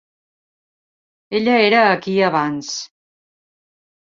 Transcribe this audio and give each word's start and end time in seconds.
Ella 1.39 1.57
era 1.67 1.83
aquí 1.89 2.15
abans. 2.31 2.73